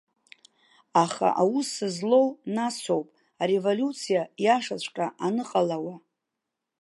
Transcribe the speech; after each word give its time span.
Аха 1.03 1.27
аус 1.41 1.71
злоу 1.95 2.27
насоуп, 2.55 3.07
ареволиуциа 3.41 4.23
иашаҵәҟьа 4.43 5.07
аныҟалауа. 5.25 5.95